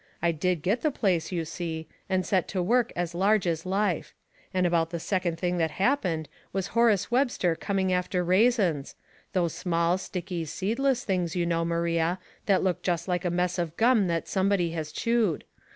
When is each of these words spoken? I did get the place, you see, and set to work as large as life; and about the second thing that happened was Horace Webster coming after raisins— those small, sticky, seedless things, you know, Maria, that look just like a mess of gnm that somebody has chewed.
I 0.19 0.31
did 0.31 0.63
get 0.63 0.81
the 0.81 0.89
place, 0.89 1.31
you 1.31 1.45
see, 1.45 1.87
and 2.09 2.25
set 2.25 2.47
to 2.47 2.63
work 2.63 2.91
as 2.95 3.13
large 3.13 3.45
as 3.45 3.67
life; 3.67 4.15
and 4.51 4.65
about 4.65 4.89
the 4.89 4.99
second 4.99 5.37
thing 5.37 5.59
that 5.59 5.69
happened 5.69 6.27
was 6.51 6.69
Horace 6.73 7.11
Webster 7.11 7.55
coming 7.55 7.93
after 7.93 8.23
raisins— 8.23 8.95
those 9.33 9.53
small, 9.53 9.99
sticky, 9.99 10.45
seedless 10.45 11.03
things, 11.03 11.35
you 11.35 11.45
know, 11.45 11.63
Maria, 11.63 12.17
that 12.47 12.63
look 12.63 12.81
just 12.81 13.07
like 13.07 13.25
a 13.25 13.29
mess 13.29 13.59
of 13.59 13.77
gnm 13.77 14.07
that 14.07 14.27
somebody 14.27 14.71
has 14.71 14.91
chewed. 14.91 15.43